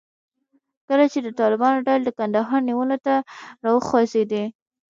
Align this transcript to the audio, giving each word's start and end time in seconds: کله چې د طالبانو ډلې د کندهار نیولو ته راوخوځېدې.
کله 0.87 1.05
چې 1.11 1.19
د 1.23 1.27
طالبانو 1.39 1.85
ډلې 1.87 2.03
د 2.05 2.09
کندهار 2.17 2.61
نیولو 2.69 2.97
ته 3.05 3.15
راوخوځېدې. 3.63 4.43